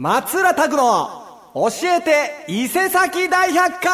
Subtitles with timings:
[0.00, 1.08] 松浦拓の
[1.54, 3.90] 教えて伊勢崎大百科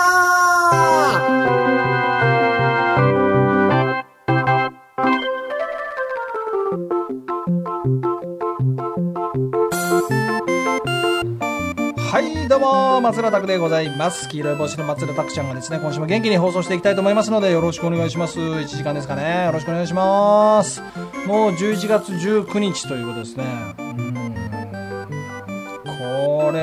[11.97, 14.29] はい、どうも、松浦拓でございます。
[14.29, 18.39] 黄色い帽子の松浦拓ちゃんがですね、今週も元気に放送していきたいと思いますので、よろしくお願いします。
[18.39, 19.47] 1時間ですかね。
[19.47, 20.83] よろしくお願いします。
[21.27, 23.84] もう11月19日ということですね。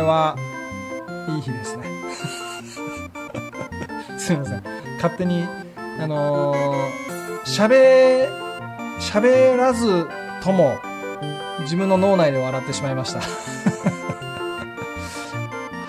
[0.02, 0.36] は、
[1.30, 1.84] いい日ですね。
[4.18, 4.64] すいません。
[4.96, 5.48] 勝手に、
[6.00, 6.90] あのー、
[7.46, 8.30] 喋、
[9.00, 10.08] 喋らず
[10.44, 10.78] とも、
[11.62, 13.22] 自分の脳内で笑ってしまいました。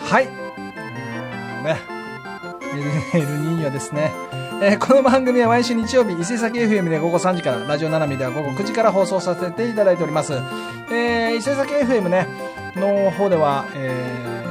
[0.04, 0.26] はい。
[1.64, 1.76] ね。
[3.14, 4.12] エルニーニョですね。
[4.62, 10.34] えーこの番組は毎週日曜日、伊勢崎 FM で午後3時から、ラジオナナミでは午後9時から放送させていただいております。
[10.90, 12.26] えー伊勢崎 FM ね、
[12.76, 14.42] の方では、えー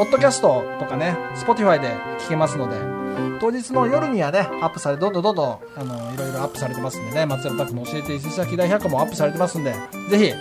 [0.00, 1.88] ポッドキャストとかね、Spotify で
[2.20, 2.76] 聞けますので、
[3.38, 9.74] 当日の夜にはね、アップされ、どんどんどんどん、あの、いろいろアップされてますんでね、松浦拓の教えて伊勢崎大百科もアップされてますんで、
[10.08, 10.32] ぜひ、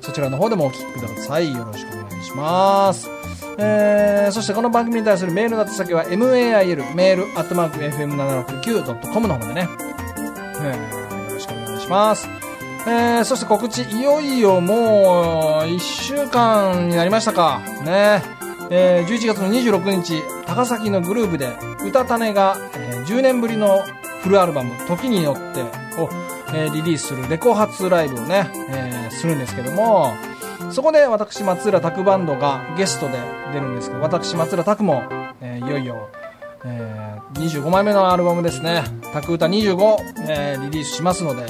[0.00, 1.52] そちらの方でもお聞きください。
[1.52, 3.10] よろしくお願いします。
[3.58, 9.68] えー、そしてこの番組に対するメールの宛先は mail、メール、アットマーク FM769.com の方でね、
[10.62, 12.37] えーよろしくお願いします。
[12.90, 17.60] えー、そして告知、いよいよもう、1週間になりましたか。
[17.84, 18.22] ね。
[18.70, 21.48] えー、11月の26日、高崎のグループで、
[21.86, 23.82] 歌種が、えー10年ぶりの
[24.22, 25.62] フルアルバム、時によって
[26.00, 26.08] を、
[26.54, 30.12] えーリリースするレコ発ライブをね、えーするんですけども、
[30.70, 33.18] そこで私、松浦拓バンドがゲストで
[33.52, 35.02] 出るんですけど、私、松浦拓も、
[35.40, 36.08] えーいよいよ、
[36.64, 39.96] えー25枚目のアルバムですね、拓歌25、
[40.28, 41.46] えーリリースしますので、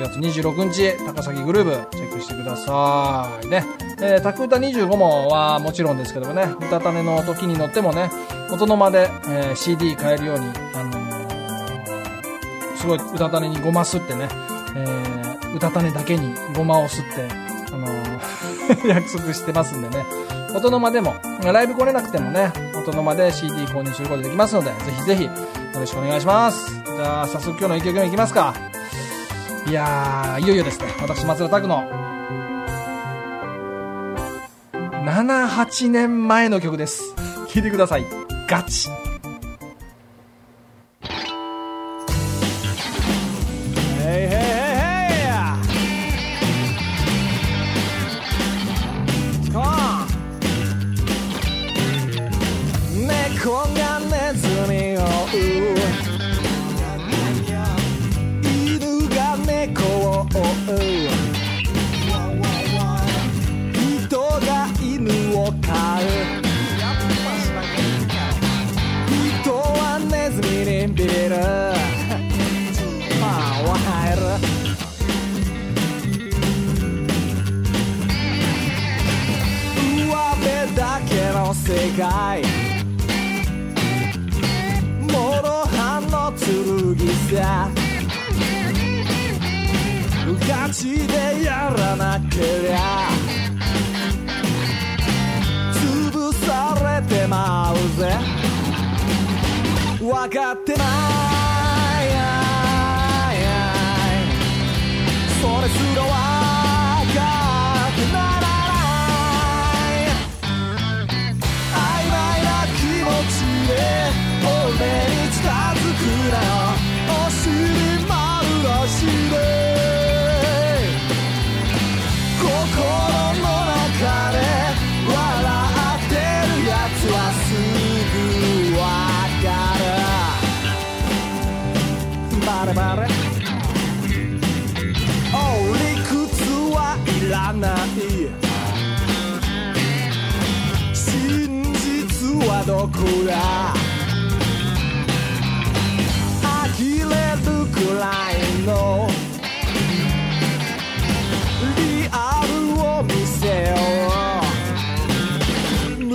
[0.00, 3.46] 11月26日、高崎グルーブ、チェックしてください。
[3.48, 3.64] ね。
[4.00, 8.10] えー、拓歌25もはもちろんですけどもね、歌種の時に乗ってもね、
[8.50, 11.20] 音の間で、えー CD 買えるように、あのー
[12.76, 14.28] すごい歌種にごますってね、
[14.74, 17.28] えー歌種だけにごまをすって、
[17.74, 20.04] あのー 約束してますんでね、
[20.54, 25.30] 音の間でも、ライブ来れなくてもね、音の間で CD 購入することできますので、ぜひぜひ、よ
[25.74, 26.72] ろしくお願いします。
[26.84, 28.69] じゃあ、早速今日の一曲目いきますか。
[29.66, 31.88] いやー、いよいよですね、私、松田拓の、
[34.72, 37.14] 7、8年前の曲です。
[37.48, 38.04] 聴いてください。
[38.48, 38.88] ガチ。
[81.80, 82.42] けの世界
[85.08, 87.70] 諸刃の剣さ。
[90.48, 93.08] ガチでやらなけりゃ。
[95.72, 98.18] 潰されてまうぜ。
[100.00, 100.84] 分かってな
[101.36, 101.39] い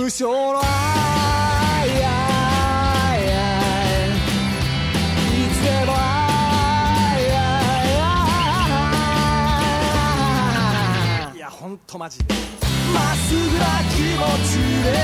[0.06, 1.90] 無償の愛い
[5.52, 7.26] つでも愛
[11.34, 12.24] いやほんとマジで。
[12.94, 14.94] まっすぐな気持ちで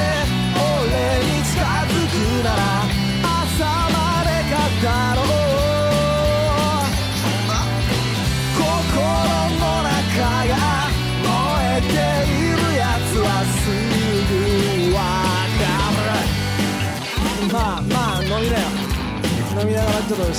[0.54, 0.70] 俺
[1.26, 1.42] に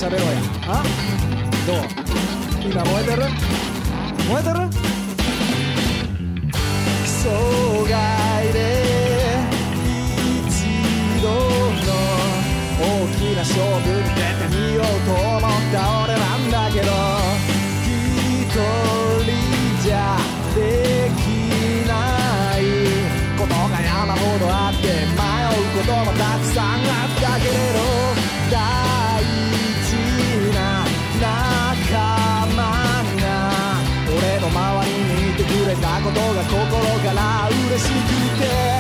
[0.04, 0.28] 喋ろうや。
[0.68, 0.84] あ？
[1.66, 1.78] どう？
[2.70, 3.22] 今燃えてる？
[4.28, 4.60] 燃えてる？
[8.52, 8.58] で
[10.46, 10.52] 一
[11.22, 11.32] 度の
[12.80, 12.84] 大
[13.16, 15.33] きな勝負に出てみようと
[36.50, 38.73] 心から嬉しくて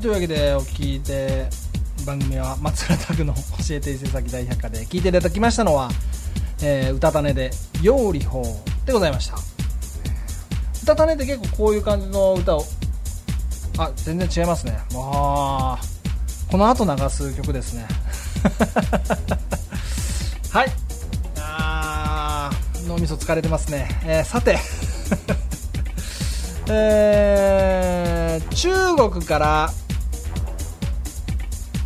[0.00, 1.46] というわけでお聞いて
[2.06, 3.40] 番組は松浦拓の教
[3.72, 5.90] えて伊勢崎大百科で聞いていただきましたのは、
[6.62, 7.50] えー、歌種で
[7.82, 8.44] 「ようりほう」
[8.86, 9.36] でございました。
[10.84, 12.64] 歌種って結構こういう感じの歌を
[13.76, 14.72] あ全然違いますね。
[14.94, 15.80] わあ
[16.50, 17.86] この後流す曲ですね。
[20.50, 20.72] はい。
[21.36, 22.50] あ
[22.88, 24.58] 脳みそ疲れてますね、えーさて。
[26.72, 29.70] えー中国から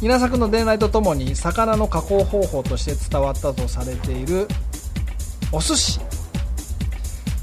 [0.04, 4.46] 稲作の伝来とともに魚の加工方法として伝わったとされている
[5.50, 5.98] お寿司、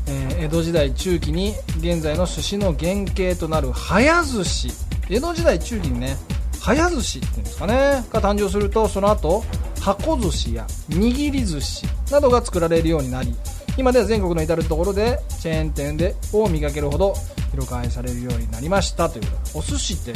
[0.07, 4.69] えー江戸時代中期に現在の寿司の原型となる早寿司。
[5.09, 6.15] 江戸時代中期にね
[6.59, 7.73] 早寿司っていうんですかね。
[8.11, 9.43] が誕生するとその後
[9.79, 13.33] 箱寿司や握り寿司などが作られるようになり
[13.75, 17.15] 今では全国の至る所でチェーン店でを見かけるほど
[17.49, 20.13] 広く愛されるようになりましたということでお寿司って、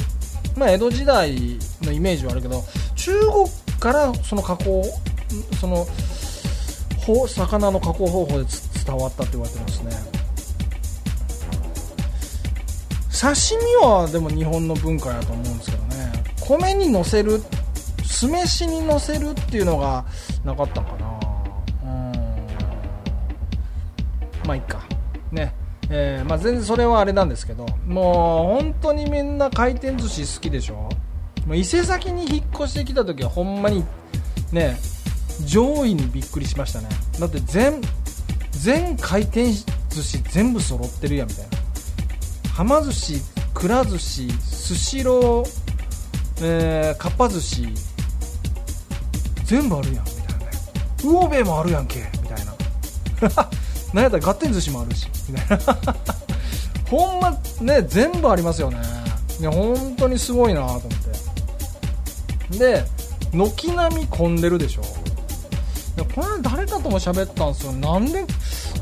[0.56, 1.36] まあ、江戸時代
[1.82, 2.64] のイメージはあるけど
[2.96, 3.46] 中国
[3.80, 4.84] からその加工
[5.60, 5.86] その
[7.28, 8.46] 魚の加工方法で
[8.86, 9.92] 伝わったって言われてますね。
[13.16, 16.12] 刺身はでも日本の文化やと思うんですけどね。
[16.42, 17.42] 米にのせる
[18.04, 20.06] 酢飯にのせるっていうのが
[20.44, 21.08] なかったかな。
[21.84, 22.12] うん。
[24.46, 24.84] まあいいか。
[25.32, 25.54] ね。
[25.90, 30.90] えーまあ、全然それはあれなんですけどもう本当にみんな回転寿司好きでしょ？
[31.46, 33.86] もう伊勢崎に引っ越してきた時はほんまに
[34.52, 34.78] ね
[35.46, 36.90] 上位にびっくりしましたね。
[37.20, 37.82] だって全
[38.52, 39.64] 全回転寿
[40.02, 41.58] 司全部揃ってるやんみたいな。
[42.52, 43.22] はま寿司
[43.54, 45.46] くら寿司スシロー、
[46.42, 47.68] えー、かっぱ寿司
[49.44, 50.52] 全部あるやんみたいなね。
[50.98, 52.56] 魚べもあるやんけみたいな。
[53.96, 55.64] なんやったらガッテン寿司もあるしみたいな。
[56.92, 58.78] ほんまね全部ありますよね。
[59.40, 60.82] いや本当にすごいなと思っ
[62.52, 62.58] て。
[62.60, 62.86] で
[63.32, 64.82] 軒並み混んでるでしょ。
[64.82, 64.86] い
[66.00, 67.72] やこれ誰かとも喋ったんですよ。
[67.72, 68.26] なんで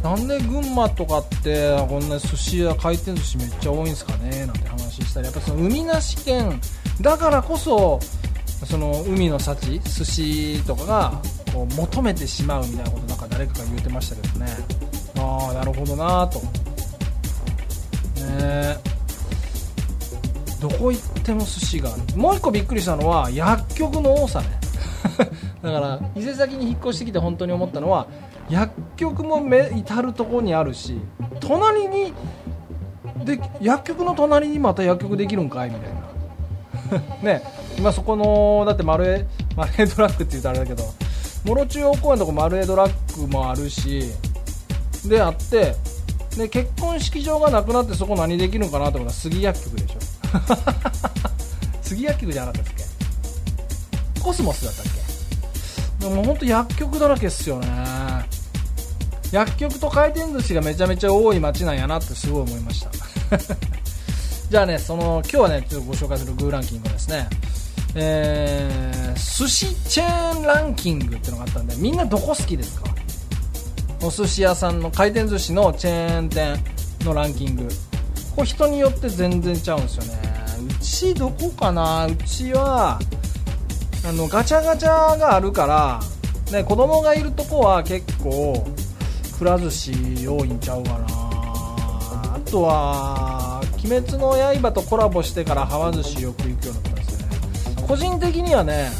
[0.01, 5.27] なんで群馬とかってこんな寿司や回転寿司めっちゃ多いんですかねなんて話したり。
[5.27, 6.59] やっぱその海なし県
[7.01, 7.99] だからこそ
[8.65, 11.21] その海の幸寿司とかが
[11.53, 14.47] こう求めてしまうみたいなことなんか誰かが言ってましたけどね。
[15.17, 16.39] ああなるほどなと。
[16.39, 16.45] ね
[18.19, 18.77] え
[20.61, 22.17] どこ行っても寿司がある。
[22.17, 24.47] もう一個びっくりしたのは薬局の多さね。
[25.61, 28.07] だから伊勢崎に引っ越してきて本当に思ったのは
[28.49, 30.99] 薬局もめ至る所にあるし
[31.41, 32.13] 隣に
[33.25, 36.13] で薬局の隣にまた薬局できるんかいみたいな。
[37.21, 37.43] ね
[37.77, 40.83] 今そこのだってマルエマルエドラッグって言うとあれだけど
[41.45, 44.11] 諸中央公園のとこマルエドラッグもあるし
[45.05, 45.75] であって
[46.37, 49.99] で結婚式場がなくなってそこ何できるのかなと思ったら杉薬局でしょ。
[51.83, 52.83] 杉薬局じゃなかったっけ？
[54.21, 54.85] コスモスだったっ
[55.99, 56.07] け？
[56.09, 57.67] でも本当薬局だらけっすよね。
[59.31, 62.91] 薬局と回転寿司がめちゃめちゃ多い街なんやなってすごい思いました。
[64.49, 67.27] じゃあねその今日はねちょっとご紹介するグーランキングですね
[67.95, 72.93] えー、寿司チェーンランキングってのがあったんでみんなどこ好きですか？
[74.05, 76.57] お寿司屋さんの回転寿司のチェーン店
[77.05, 77.69] のランキング。
[78.35, 80.19] これ人によって全然ちゃうんですよね。
[80.69, 82.07] うちどこかな？
[82.07, 82.99] うちは
[84.05, 86.01] あのガチャガチャがあるから、
[86.51, 88.65] ね、子供がいるとこは結構
[89.37, 89.93] くら寿司
[90.27, 91.05] 多いんちゃうかな。
[92.35, 97.87] あとは「鬼滅の刃」とコラボしてからはま寿司よく行くようになったんですよね。
[97.87, 98.91] 個人的にはね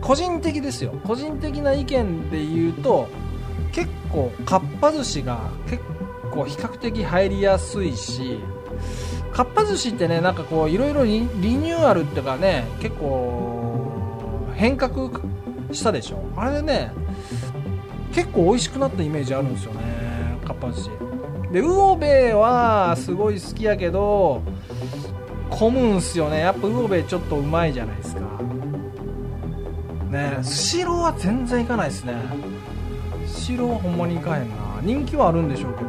[0.00, 0.92] 個人的ですよ。
[1.06, 3.06] 個人的な意見で言うと
[3.72, 5.82] 結構かっぱ寿司が結
[6.30, 8.38] 構比較的入りやすいし
[9.32, 15.10] かっぱ寿司ってねなんかこういろいろリニューアルっていうかね結構変革
[15.72, 16.24] したでしょ？
[16.36, 16.92] あれでね
[18.12, 20.90] 結構美味しくなったイメージあるんですよねかっぱ寿司。
[21.52, 24.42] で魚べはすごい好きやけど
[25.50, 26.40] 混むんすよね。
[26.40, 28.20] やっぱ魚べちょっとうまいじゃないですか。
[30.10, 32.14] ねスシローは全然行かないですね。
[33.48, 35.88] シローはほんまに行かへんな人気はあるんでしょうけど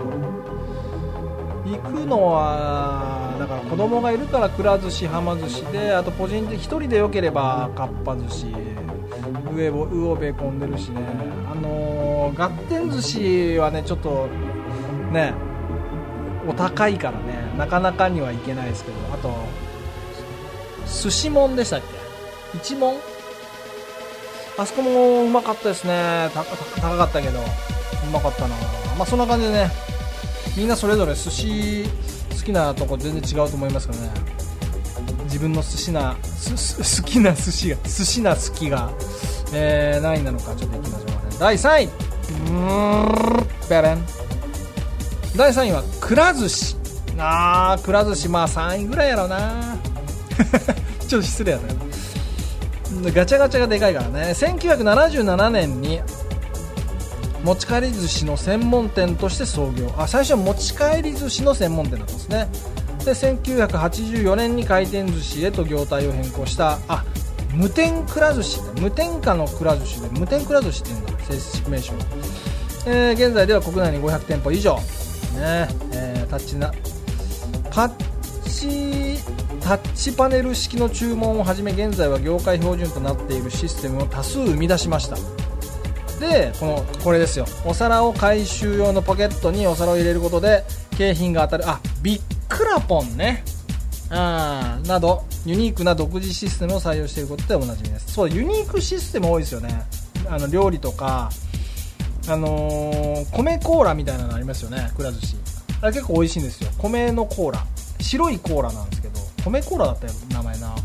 [1.65, 4.17] 行くのはだから子供がい。
[4.17, 8.45] るからくら寿司はま寿司であと個人的1人でよければかっぱ寿司
[9.53, 11.01] 上も魚べ混んでるしね
[11.51, 14.27] あのー、ガッテン寿司はねちょっと
[15.11, 15.33] ね
[16.47, 16.97] お高い。
[16.97, 18.37] からねなかなかにはい。
[18.37, 18.69] けない。
[18.69, 19.33] ですけどあと
[20.87, 22.95] 寿司もんでしたっけ一問
[24.59, 26.29] あそこもうまかったですね。
[26.33, 26.43] 高
[26.97, 27.39] かったけど。
[27.39, 27.43] う
[28.11, 28.55] まかったな。
[28.97, 29.71] まあそんな感じでね。
[30.57, 31.85] みんなそれぞれ寿司
[32.31, 34.09] 好きなとこ全然違うと思いますからね。
[35.23, 38.91] 自分の寿司な好きな寿司が寿司な好きが、
[39.53, 40.53] えー、何位なのか。
[40.55, 41.35] ちょっといきましょうかね。
[41.39, 41.89] 第3位。
[42.49, 43.69] うん。
[43.69, 44.05] ベレン。
[45.37, 46.75] 第3位はくら寿司。
[47.17, 48.27] あーくら寿司。
[48.27, 49.77] まあ3位ぐらいやろうな。
[51.07, 51.73] ちょっと失礼やった
[53.13, 54.31] ガチャガチャがでかいからね。
[54.31, 56.01] 1977年に
[57.43, 59.93] 持ち帰り寿司の専門店として創業。
[59.97, 62.47] あ最初は持ち帰り寿司の専門店だったんですね。
[63.05, 66.79] で1984年に回転寿司へと業態を変更した。
[66.87, 67.05] あ
[67.53, 71.11] 無添くら寿司無添加のくら寿司で無添くら寿司っていうんだ。
[71.23, 71.93] 正式名称、
[72.85, 74.75] えー現在では国内に500店舗以上。
[74.75, 75.67] ね。
[75.93, 76.71] えータッチな。
[77.71, 77.91] タッ
[78.43, 79.17] チ
[79.69, 85.15] タッチパネル式の注文をはじめ現在は業界標準となっているシステムを多数生み出しました。
[86.19, 87.45] でこのこれですよ。
[87.63, 90.63] お皿を回収用のポケットにお皿を入れることで
[90.97, 93.43] 景品が当たるあビックラポンね。
[94.09, 98.11] あーなどユニークな独自システムを採用していることでおなじみです。
[98.11, 99.83] そうユニークシステム多いですよね。
[100.27, 101.29] あの料理とか
[102.27, 104.91] あのー米コーラみたいなのありますよね。
[104.97, 105.35] くら寿司。
[105.79, 106.71] あれ結構美味しいんですよ。
[106.79, 107.63] 米のコーラ。
[107.99, 109.08] 白いコーラなんですけど。
[109.49, 110.75] 米コーラだったよ名前な。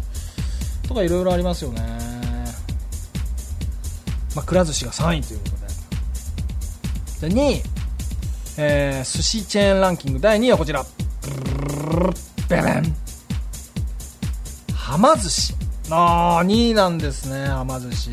[0.89, 1.81] とかいろいろありますよね。
[4.35, 7.29] まあ、くら寿司が3位ということで。
[7.29, 7.63] で2位、
[8.59, 10.21] えー寿司チェーンランキング。
[10.21, 10.85] 第2位はこちら。
[12.49, 12.97] ベレン。
[14.75, 15.55] はま寿司。
[15.91, 18.11] ああ2位なんですねはま寿司。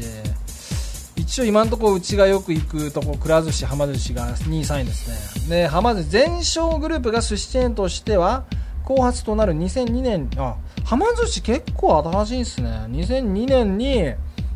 [1.16, 5.64] 一応今のところうちがよく行くとこくら寿司はま寿司が2位3位ですね。
[5.64, 8.44] ではま寿司全商グループが寿司チェーンとしては
[8.84, 12.70] 後発となる2002年あはま寿司結構新しいですね。
[12.90, 14.14] 2002年に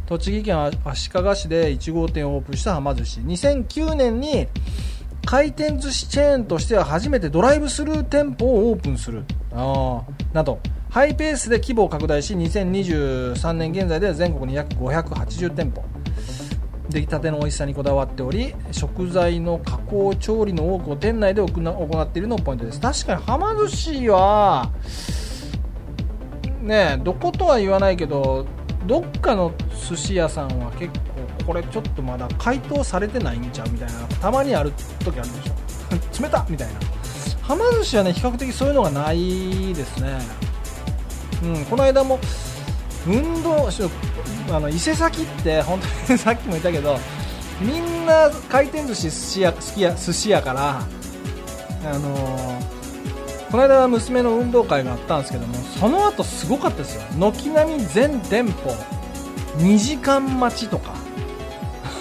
[0.08, 3.20] 栃木県足利市で1号店をオープンしたはま寿司。
[3.22, 4.48] 2009年に
[5.26, 9.24] 回転寿司チェーンとしては初めてドライブスルー店舗をオープンする。
[9.52, 10.04] あ
[10.34, 10.60] など。
[10.96, 15.84] ハイペースで規模を拡大し2023年現在では全国に約580店舗。
[16.96, 22.80] 出来たての美味しさにこだわっており食材の加工調理の多くを店内で行っているのがポイントです。
[22.80, 24.72] 確かにはま寿司は
[26.62, 28.46] ねえどことは言わないけど
[28.86, 29.52] どっかの
[29.90, 30.98] 寿司屋さんは結
[31.38, 34.72] 構これちょっとまだ解凍されてないんちゃうみたいなたまにある
[35.04, 35.54] 時あるでしょ。
[36.24, 36.80] 冷たみたいな。
[37.42, 40.18] はま寿司はね比較的そういうのがないですね。
[41.44, 42.20] うんこの間も
[43.08, 43.70] 運動
[44.52, 47.00] あの伊勢崎って本当に さっきも言ったけど
[47.62, 50.82] みんな回転寿司寿司屋好きや寿司屋から
[51.86, 52.62] あの
[53.52, 57.02] この間娘の運動会があったんですけどもその後すごかったですよ。
[57.18, 58.76] 軒並み全店舗
[59.60, 60.94] 2時間待ちとか。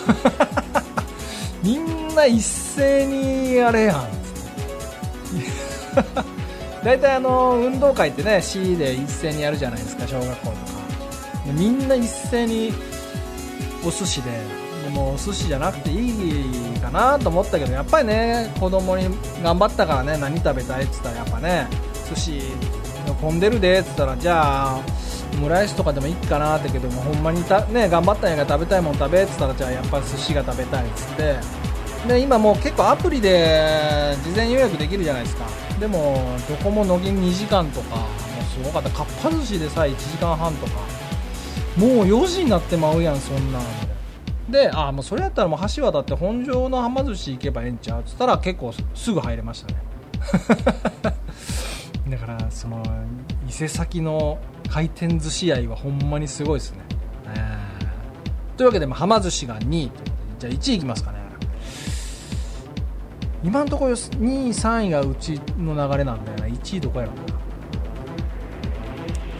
[1.62, 4.08] みんな一斉にあれやん。
[6.84, 10.73] 大体あの運動会ってね C で一斉にやるじゃないですか小学校とか。
[11.52, 12.72] みんな一斉に
[13.84, 14.30] お寿司で
[14.84, 19.08] でもお寿司じゃなくていいかなと思ったけどやっぱりね子供に
[19.42, 21.68] 頑張ったからね何食べたいって言ったらやっぱね
[22.08, 22.40] 寿司
[23.20, 24.80] 混んでるでって言ったらじゃあ
[25.34, 31.36] オムライスとかでもいいかなってけどもほんまにた、ね、頑張ったんやから食べたいもん食べって言ったらじゃあやっぱり寿司が食べたいっつって
[32.08, 35.46] で今もう結構アプリで事前予約できるじゃないですか
[35.80, 38.04] でもどこも乃木2時間とかも
[38.40, 40.93] うすごかったかっぱ寿司でさえ1時間半とか
[41.76, 43.62] もう4時になってまうやんそんなん。
[44.48, 49.80] であもうそれやったらもう橋渡って本庄のはま寿司行けばええんちゃうっつったら結構すぐ入れましたね。
[52.10, 52.82] だからその
[53.48, 54.38] 伊勢崎の
[54.70, 56.78] 回転寿司愛はほんまにすごいですね、
[58.56, 59.90] というわけで、まあ、はま寿司が2位
[60.38, 61.18] じゃあ1位いきますかね。
[63.42, 66.46] 今のところ2位3位がうちの流れなんだよな。
[66.46, 67.18] 1位どこやろな。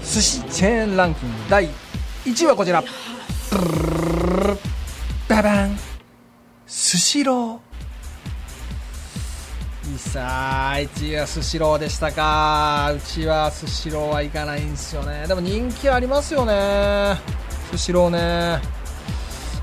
[0.03, 1.84] 寿司チェーンランキング第1
[2.25, 2.83] 1位はこちら。
[5.29, 5.79] ババン。
[6.67, 9.99] スシロー。
[9.99, 12.93] さあ1位はスシローでしたか。
[12.97, 15.27] うちはスシローはいかないんですよね。
[15.29, 17.19] でも人気ありますよね。
[17.71, 18.63] スシローね、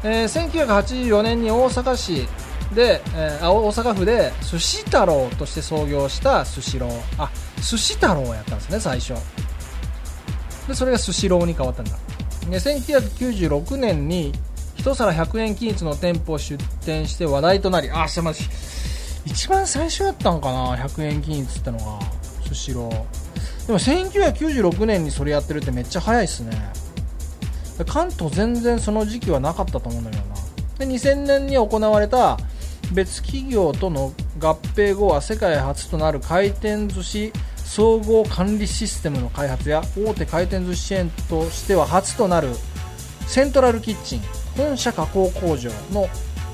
[0.03, 2.27] えー、1984年に大阪市
[2.75, 7.01] で、えー、大阪府で寿司太郎として創業したスシロー。
[7.17, 9.15] あ寿司太郎やったんですね最初。
[10.67, 11.97] でそれがスシローに変わったんだ。
[12.51, 14.33] で1996年に
[14.75, 18.47] 1皿100円均一の店舗を出店して話題となりあすいません。
[19.25, 21.99] 一番最初やったんかな100円均一ってのが
[22.45, 23.67] スシロー。
[23.67, 26.51] でも1996年にそれやってるってめっちゃ早いっすね。
[27.87, 30.35] 関東全然その時期はなかったと思うんだけどな。
[30.79, 32.37] で2000年に行われた
[32.91, 37.31] 別企業との合併後は世界初となる回転寿司
[37.73, 42.49] 総合管理システムの開発や大手回転寿司チェーンとしては初となる
[43.27, 44.21] セントラルキッチン
[44.57, 46.09] 本社加工工場の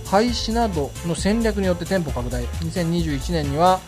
[0.06, 2.44] 廃止などの戦略によって店舗拡大。
[2.46, 3.80] 2021年には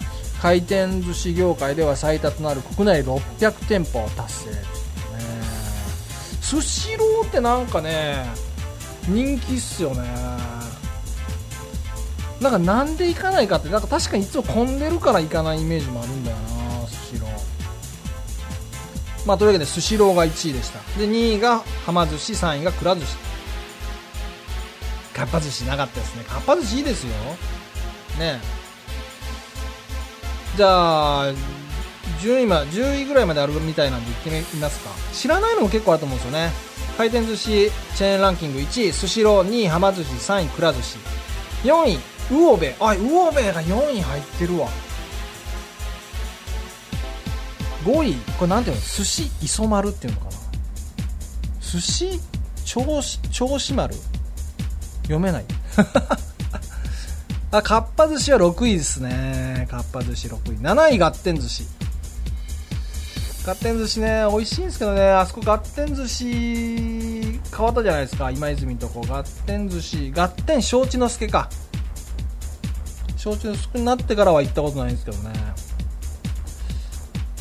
[0.41, 4.49] 回転寿司業界では最多となる国内600店舗を達成。
[6.41, 8.25] スシローってなんかね
[9.07, 10.01] 人気っすよね。
[12.41, 16.58] なんかなんで行かないかってなんか確かにいつも混んでるから行かないイメージもあるんだよな。
[19.25, 20.79] まあというわけでスシローが1位でした。
[20.99, 23.15] で2位がはま寿司3位がくら寿司。
[25.13, 26.23] かっぱ寿司なかったですね。
[26.23, 27.11] かっぱ寿司いいですよ。
[28.17, 28.39] ね
[30.55, 31.33] じゃあ
[32.21, 34.89] 順位ま10位ぐらいまであるみたいなんで行ってみますか。
[35.13, 36.51] 知らないのも結構あると思うんですよね。
[36.97, 40.97] 回転寿司チェーンランキング1位スシロー2位はま寿司3位くら寿司。
[41.63, 44.69] 4位魚べあ魚べが4位入ってるわ。
[47.83, 48.81] 5位これなんていうの？
[48.81, 50.31] 寿司磯丸っていうのかな？
[51.61, 52.19] 寿司
[52.65, 53.95] 銚子銚子丸？
[55.03, 55.45] 読めない。
[57.51, 59.65] あかっぱ寿司は6位ですね。
[59.71, 60.57] かっぱ寿司6位。
[60.57, 61.65] 7位ガッテン寿司。
[63.45, 65.09] ガッテン寿司ね美味しいんですけどね。
[65.09, 68.29] あそこガッテン寿司変わったじゃないですか。
[68.29, 69.01] 今泉のとこ。
[69.07, 70.11] ガッテン寿司。
[70.13, 71.49] ガッテン承知の助か。
[73.17, 75.33] 承知の助になってからは行ったことないんですけどね。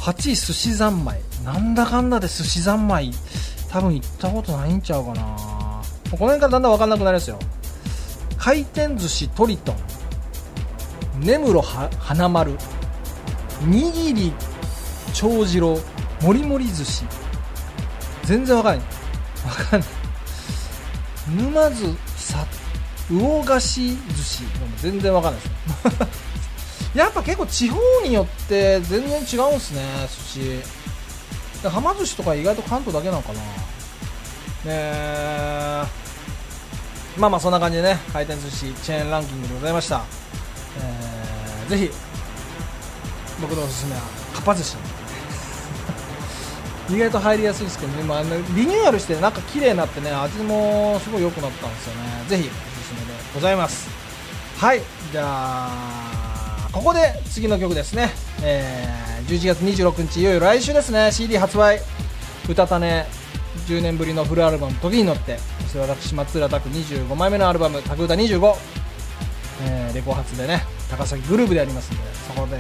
[0.01, 1.21] 8位寿司三昧。
[1.45, 3.13] なんだかんだで寿司三昧。
[3.71, 5.23] 多分行ったことないんちゃうかな。
[6.11, 7.39] この辺からだんだん分かんなくなりますよ。
[8.39, 9.77] 回転寿司トリトン。
[11.21, 12.57] 根室花丸。
[13.65, 14.33] 握り
[15.13, 15.79] 長次郎。
[16.23, 17.05] もりもり寿司。
[18.25, 18.87] 全然わかんない。
[19.47, 19.89] わかんない。
[21.37, 21.97] 沼津
[23.11, 24.45] 魚菓子寿司。
[24.79, 26.28] 全然わかんないです。
[27.03, 29.83] やっぱ結構地方によって全然違うんすね
[30.33, 30.63] 寿
[31.63, 31.69] 司。
[31.69, 33.41] はま寿司とか意外と関東だけなのかな。
[33.41, 33.45] ね
[34.67, 36.09] え。
[37.19, 40.05] まあまあそんな感じでね回転寿司チェーンランキングでございました、
[40.79, 41.91] えー、ぜひ
[43.41, 44.01] 僕のおすすめは
[44.35, 44.77] かっぱ寿司。
[46.89, 48.29] 意外と入りやすいですけどね、まあ、リ
[48.67, 52.01] ニューアルしてなんか綺麗になってね味もすごい良くなったんですよね。
[52.29, 53.89] ぜひおすすめでございます。
[54.57, 54.83] はい。
[55.13, 56.08] じゃあ
[56.73, 58.11] ここで次の曲ですね、
[58.43, 61.11] えー、11月26日いよいよ来週ですね。
[61.13, 61.81] CD 発売
[62.45, 63.07] 歌たたね
[63.67, 68.57] 10年ぶりのフルアルバム「時に乗って」そして私松浦拓25枚目のアルバム「拓歌25」
[69.65, 72.57] えー、レコ発でね高崎グループでありますんでそこで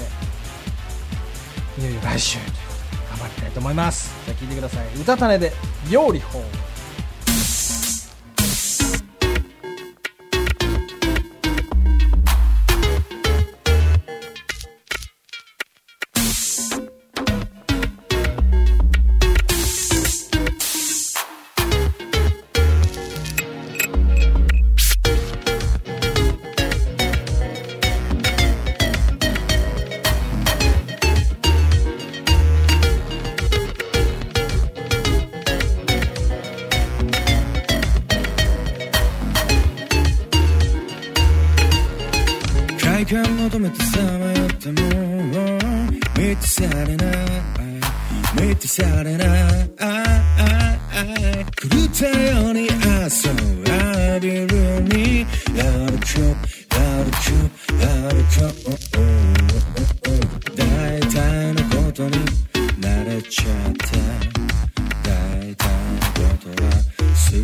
[1.80, 2.38] いよいよ来週
[3.10, 4.14] 頑張りたいと思います。
[4.26, 5.52] じゃあ聴いてください「歌種で
[5.90, 6.42] 料理法」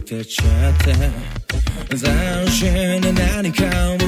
[0.05, 0.93] てちゃって
[1.97, 3.65] 斬新な何か
[3.95, 4.04] を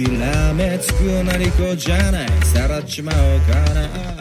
[0.00, 2.28] って諦めつくなりこじゃない。
[2.44, 4.19] さらっちまおうかな。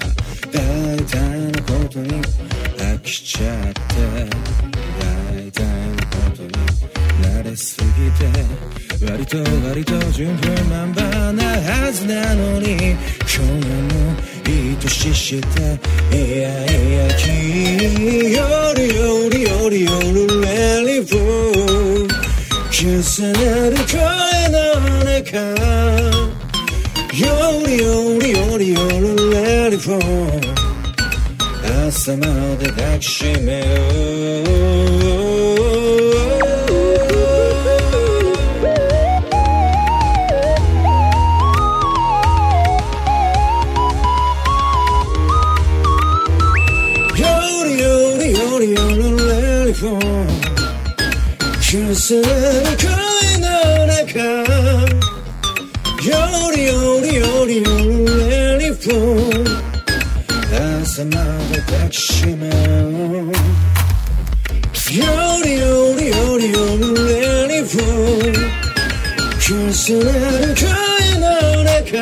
[52.09, 52.33] 重なる
[52.75, 52.89] 声
[53.37, 53.45] の
[53.85, 54.17] 中
[56.01, 56.17] よ
[56.55, 59.45] りよりよりよりレリフォー
[60.81, 61.11] 朝ま
[61.53, 62.53] で抱きしめよ
[62.89, 63.31] う。
[64.91, 65.05] よ
[65.43, 67.13] りよりよりよりレ
[67.47, 68.49] リフォー
[69.47, 70.65] 重なる声
[71.19, 71.29] の
[71.63, 71.93] 中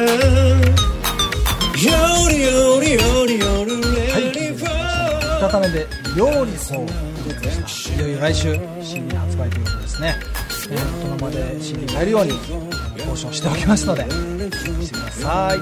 [1.84, 1.92] よ
[2.30, 6.86] りよりよりよりレリフォー再めで料理法
[7.28, 8.77] 出てきましたいよいよ来週。
[9.98, 10.16] ですね、
[10.72, 12.32] えー、このまで CD 買えるように
[12.98, 15.60] 交渉しておきますのでしてください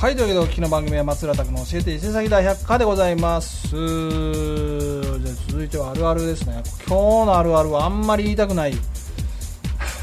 [0.00, 3.68] はい、というわけで、お聞きの番組は松浦拓の教えて伊勢崎大百科でございます。
[3.70, 6.62] じゃあ続いてはあるあるですね。
[6.86, 8.74] 今日のあるあるはあんまり言いたくない。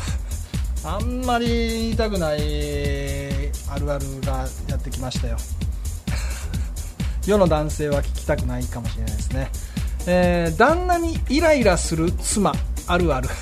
[0.83, 3.00] あんまり言いたくない
[3.73, 5.37] あるあるがやってきましたよ。
[7.25, 9.49] 世の男性は聞きたくないかもしれないですね。
[10.07, 12.53] えー旦那にイライラする妻、
[12.87, 13.29] あるある。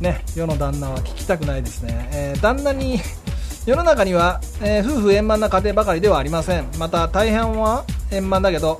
[0.00, 3.00] ね、世の旦那は聞きたくないですね、えー旦那に
[3.64, 8.78] 世の中には、えー夫婦円満な家庭ばかりではありませんまた大半は円満だけど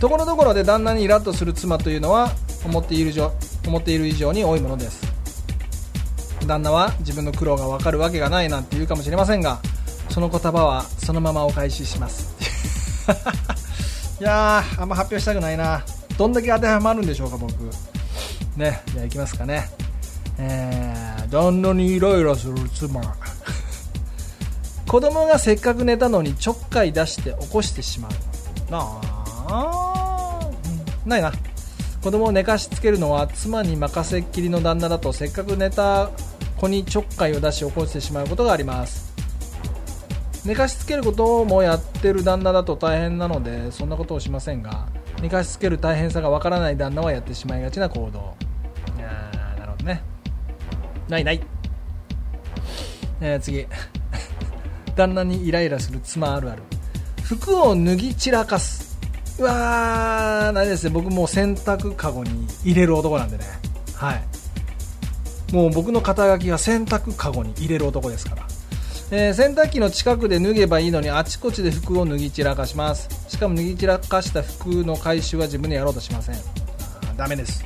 [0.00, 2.32] ところどころで旦那にイラッとする妻というのは
[2.64, 3.32] 思っている以上
[3.66, 5.13] 思っている以上に多いものです
[6.46, 9.60] 旦那は自分の苦労が分かるわけがないなんて言うかもしれませんが
[10.10, 12.34] その言葉はそのままお返しします。
[14.20, 15.84] いやーあんま発表したくないな。
[16.16, 17.52] どんだけ当てはまるんでしょうか僕。
[18.56, 19.68] ねじゃあいきますかね。
[20.38, 23.00] えー、旦那にイライラする妻。
[24.86, 28.12] 子供がせっかく寝たのにちょっかい出して起こしてしまう。
[28.70, 28.86] な
[29.48, 30.40] あ、
[31.04, 31.32] ないな。
[32.02, 36.10] 子供を寝かしつけるのは妻に任せっきりの旦那だとせっかく寝た
[36.56, 39.12] 子にちょっかいを出し起こしてしまうことがあります。
[40.44, 44.86] 寝かしつけることもやってる旦那だと大変なのでそんなことをしませんが
[45.22, 48.34] 寝かしつける大変さがわからない旦那はやってしまいがちな行動。
[48.98, 50.02] いやーなるほどね。
[51.08, 51.40] ないない、
[53.20, 53.66] えー次。
[54.94, 56.62] 旦那にイライラする妻あるある。
[57.22, 58.98] 服を脱ぎ散らかす。
[59.38, 60.90] うわーないですね。
[60.90, 63.44] 僕もう洗濯かごに入れる男なんでね。
[63.94, 64.22] はい。
[65.54, 68.46] もう僕の肩書きは洗濯かごに入れる男ですから。
[69.12, 73.08] えー洗濯機の近くで脱げばいいのにあちこちで服を脱ぎ散らかします。
[73.28, 76.36] しかも脱ぎ散らかした服の回収は自分でやろうとしません。
[77.16, 77.64] ダメです。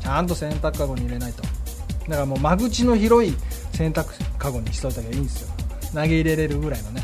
[0.00, 1.42] ちゃんと洗濯かごに入れないと。
[1.42, 3.34] だからもう間口の広い
[3.72, 5.48] 洗濯かごにしといた方がいいんですよ。
[5.92, 7.02] 投げ入れれるぐらいのね。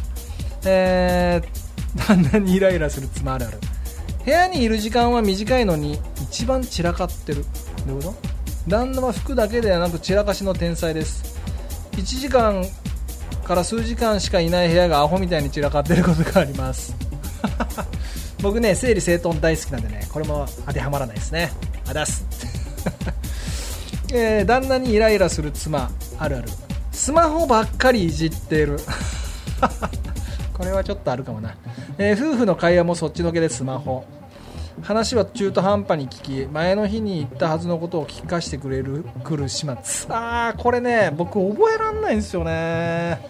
[0.65, 3.59] えー、旦那にイライラする妻あるある。
[4.25, 7.45] 部屋にいる時間は短いのに一番散らかってる。
[7.87, 8.35] どういうこと？
[8.69, 11.39] 旦那は服だけではなく散らかしの天才です。
[11.93, 12.65] 1時間
[13.45, 16.95] から数時間しかいない部屋がアホみたいに散らかってることがあります。
[18.43, 21.53] 僕ね整理整頓大好きなんでねこれも当てはまらないですね。
[21.87, 22.25] あだす、
[24.13, 26.49] えー旦那にイライラする妻あるある。
[26.93, 28.81] スマホばっかりいじってる。
[30.55, 31.55] これはちょっとあるかもな、
[31.99, 34.05] えー夫婦の会話もそっちのけでスマホ。
[34.83, 39.75] 話は中途半端に聞き前の日に言ったはずのことを聞かせてくれる来る始末。
[40.11, 43.21] あーこれね僕覚えらんないんですよね。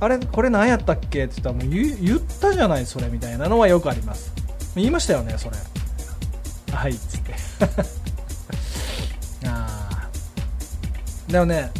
[0.00, 4.32] あれこれ何やったっけって言ったらもう言ったじゃないそれみたいなのはよくあります。
[4.74, 5.56] 言いましたよねそれ。
[6.74, 7.34] はいっつって。
[9.46, 11.32] あー。
[11.32, 11.70] でもね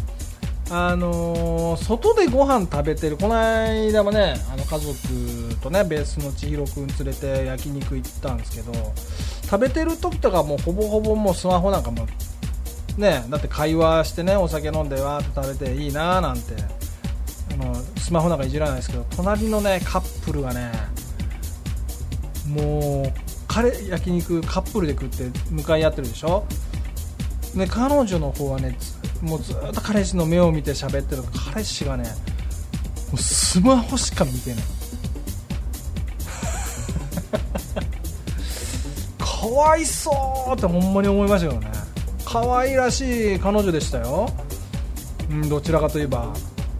[0.75, 8.71] あのー外でご飯食べてるこの間もねあの家族とねベースの千尋くん連れて焼肉行ったんですけど
[9.43, 12.07] 食べてる時とかもうほぼほぼもうスマホなんかも
[12.97, 16.55] ねだって会話してねお酒飲んでわーって食べていいなーなんて
[17.53, 20.71] あのスマホなんかいじらないですけど隣のねカップルがね
[22.47, 23.13] もう
[23.47, 26.45] カレー焼肉カップルで食って向かい合ってるでしょ？
[27.53, 28.75] ね、彼女の方はね
[29.23, 32.09] もうずっと彼氏の目を見て喋ってる彼氏がねも
[33.13, 34.63] うスマホしか見てない。
[39.17, 40.11] かわいそ
[40.51, 41.71] うってほんまに思いましたけどね。
[42.25, 44.27] 可愛らしい彼女でしたよ、
[45.29, 46.33] うん、どちらかといえば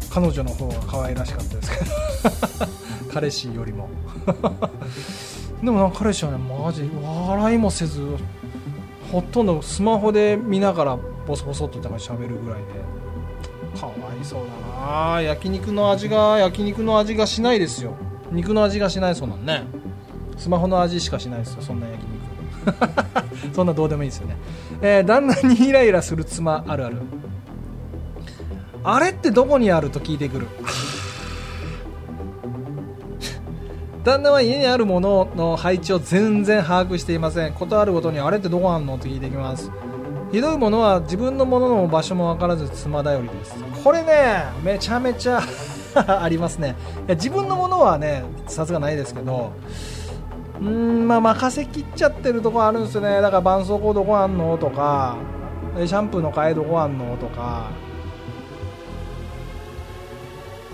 [0.09, 1.91] 彼女の方が可愛らしかったですけど。
[3.13, 3.87] 彼氏よりも。
[5.63, 8.01] でもなんか彼氏はねマジ笑いもせず
[9.11, 12.65] ほとんどスマホで見ながらボソボソっとだから喋るぐらいで。
[13.79, 15.21] かわいそうだな。
[15.21, 17.93] 焼肉の味が焼肉の味がしないですよ。
[18.31, 19.63] 肉の味がしないそうなんね。
[20.37, 21.61] スマホの味しかしないですよ。
[21.61, 22.13] そんな焼肉。
[23.55, 24.37] そんなどうでもいいですよね、
[24.81, 26.97] えー旦那にイライラする妻あるある。
[28.85, 30.47] あれってどこにあると聞いてくる？
[34.03, 37.53] 旦那は家にあるものの配置を全然把握していません。
[37.53, 38.97] ことあるごとにあれってどこあんの？
[38.97, 39.71] と聞いてきます。
[40.33, 43.55] ひどいものは自分のものの場所も分からず妻頼りです。
[43.83, 45.39] これねめちゃめちゃ
[45.95, 46.75] ありますね。
[47.07, 49.51] いや自分のものはねさすがないですけど
[50.59, 53.21] うんまあ任せきっちゃってるとこあるんですよね。
[53.21, 54.57] だから絆創膏どこあんの？
[54.57, 55.17] とか
[55.77, 57.15] シャンプーの替えどこあんの？
[57.17, 57.67] とか。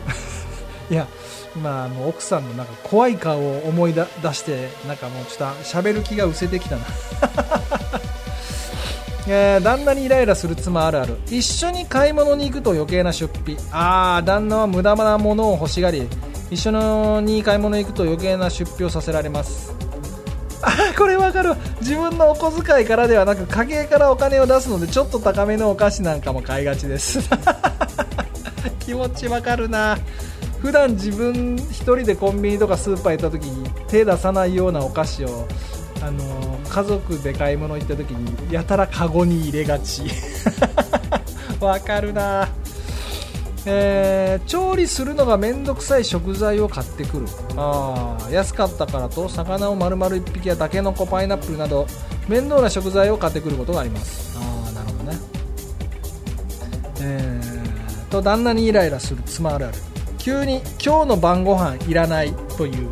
[0.90, 1.06] いや
[1.54, 6.84] 今もう奥さんのなんか怖い顔を思い出出してなんかもうちょっと喋る気が失せてきたな。
[9.28, 11.18] えー旦那にイライラする妻あるある。
[11.28, 13.58] 一緒に買い物に行くと余計な出費。
[13.72, 16.08] ああ旦那は無駄なものを欲しがり。
[16.50, 19.74] 一緒に買い物に行くと余計な出費をさせられます。
[20.62, 21.54] あこれわかる。
[21.80, 27.20] 自分のお小遣いからではなく家計からお金を出すのでちょっと高めのお菓子なんかも買いがちです。
[28.80, 29.98] 気持ちわかるな。
[30.60, 35.48] 普段自分一人でコンビニとかスーパー行った時に手出さないようなお菓子を
[36.02, 40.04] あの家族で買い物行った時にやたらカゴに入れがち。
[41.60, 42.48] わかるな。
[43.66, 47.26] えー調理するのが面倒くさい食材を買ってくる。
[47.58, 48.34] あー。
[48.34, 51.86] 安かったからと魚を丸々1匹やタケノコパイナップルなど
[52.28, 54.38] 面倒な食材を買ってくることがあります。
[54.38, 55.18] ああなるほどね。
[57.02, 59.78] えーと旦那にイライラする妻あるある。
[60.18, 62.90] 急に今日の晩ご飯いらないという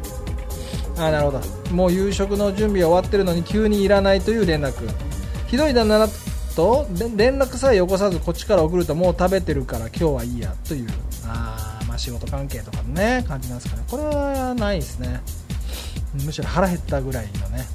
[0.98, 1.42] あなるほど。
[1.72, 4.90] もう夕食の準備は終わってるのに急にいらないという連絡。
[5.48, 6.08] ひどい旦那だ
[6.56, 10.88] と連絡さえよこさずこっちから送るともう食べてるから今日はいいやという。
[11.28, 13.84] あ、まあ、仕事関係とかのね感じなんですかね。
[13.90, 15.22] これはないですね。
[16.26, 17.66] むしろ腹減ったぐらいのね。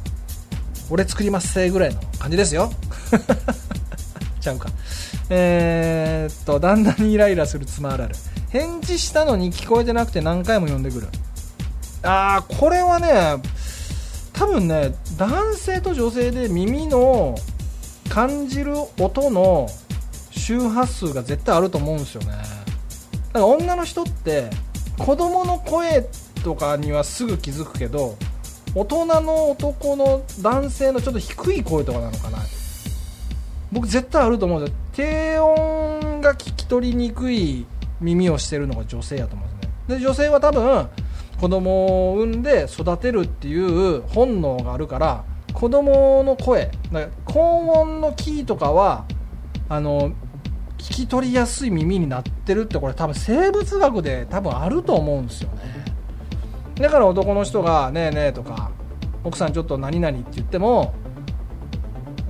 [0.90, 2.70] 俺作りますせぐらいの感じですよ。
[4.40, 4.68] ちゃうか。
[5.30, 8.14] えー、っと旦那にイライラする妻あるある。
[8.50, 11.08] 返事したのに聞こえてなくて何回も呼んでくる。
[12.02, 13.42] あこれはね
[14.32, 17.36] 多分ね男性と女性で耳の
[18.08, 19.68] 感じる音の
[20.30, 22.28] 周波数が絶対あると思うんですよね。
[22.28, 24.50] だから女の人って
[24.98, 26.06] 子供の声
[26.42, 28.16] とかにはすぐ気づくけど
[28.74, 32.38] 大人の男の男性のちょっと低い声とかなのかな。
[33.70, 34.76] 僕絶対あると思うんですよ。
[34.92, 37.64] 低音が聞き取りにくい
[38.00, 39.98] 耳をしてるのが女性やと思うんですね。
[39.98, 40.88] で女性は多分
[41.42, 49.07] 子供を産んで育てるっていう本能があるから子供の声だから高音のキーとかは
[49.68, 50.11] あの
[50.78, 55.85] 聞き取りやすい耳になってるってこれ多分生物学で多分あると思うんですよね。
[56.76, 58.70] だから男の人が「ねえねえ」とか
[59.24, 60.94] 奥さんちょっと何々って言っても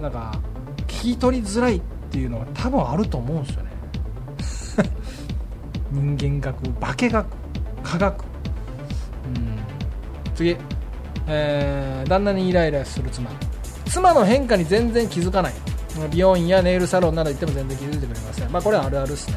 [0.00, 0.40] なんか
[0.86, 3.70] 聞き取りづらいっていうのが多分あると思うんですよね。
[5.92, 7.26] 人間学化学
[7.82, 8.31] 科学。
[10.34, 10.56] 次。
[11.28, 13.30] えー旦那にイライラする妻。
[13.86, 15.52] 妻の変化に全然気づかない。
[16.10, 18.50] 美容院やネイルサロンなど行っても全然気づいてくれません。
[18.50, 19.34] まあこれはあるあるですね。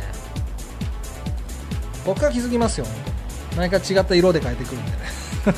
[2.05, 2.85] 僕は気づきますよ。
[3.57, 4.97] 何か違った色で変えてくるんでね。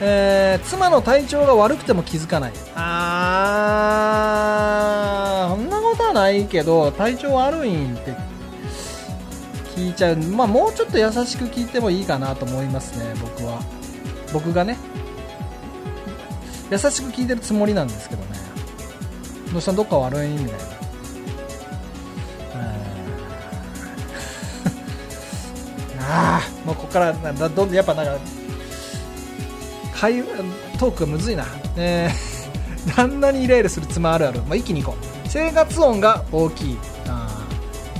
[0.00, 2.52] えー妻の体調が悪くても気づかない。
[2.74, 8.12] あーそんなことはないけど体調悪いんって。
[9.76, 10.16] 聞いちゃう。
[10.16, 13.60] まあもうちょっと優しく聞いてもいいかなと思いますね僕は。
[14.34, 14.76] 僕がね
[16.70, 18.30] 優しく聞いてるつもりなんですけどね。
[19.52, 20.54] どうしたどっか悪いみたいな。
[26.06, 28.18] ああもうここからだどんどんやっぱなんか
[29.94, 30.22] 会
[30.78, 32.34] トークがむずいな、えー。
[32.96, 35.28] 旦那にイライラする妻あるある、まあ、一気にいこう。
[35.28, 36.78] 生活音が大きい。
[37.06, 37.28] あ